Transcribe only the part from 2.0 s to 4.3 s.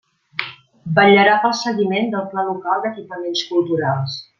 del Pla Local d'Equipaments Culturals.